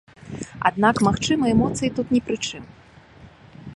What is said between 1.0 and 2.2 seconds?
магчыма, эмоцыі тут